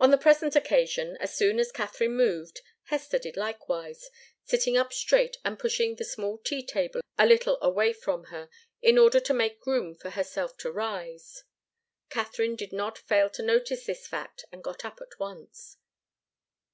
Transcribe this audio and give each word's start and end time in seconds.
On 0.00 0.10
the 0.10 0.16
present 0.16 0.56
occasion, 0.56 1.18
as 1.20 1.36
soon 1.36 1.58
as 1.60 1.70
Katharine 1.70 2.16
moved, 2.16 2.62
Hester 2.84 3.18
did 3.18 3.36
likewise, 3.36 4.08
sitting 4.46 4.74
up 4.78 4.90
straight, 4.90 5.36
and 5.44 5.58
pushing 5.58 5.96
the 5.96 6.04
small 6.06 6.38
tea 6.38 6.64
table 6.64 7.02
a 7.18 7.26
little 7.26 7.58
away 7.60 7.92
from 7.92 8.24
her, 8.32 8.48
in 8.80 8.96
order 8.96 9.20
to 9.20 9.34
make 9.34 9.66
room 9.66 9.94
for 9.96 10.08
herself 10.08 10.56
to 10.56 10.72
rise. 10.72 11.44
Katharine 12.08 12.56
did 12.56 12.72
not 12.72 12.96
fail 12.96 13.28
to 13.28 13.42
notice 13.42 13.84
the 13.84 13.94
fact, 13.94 14.46
and 14.50 14.64
got 14.64 14.82
up 14.82 14.98
at 15.02 15.18
once. 15.20 15.76